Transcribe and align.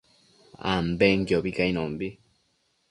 ambenquiobi 0.75 1.51
cainombi 1.57 2.09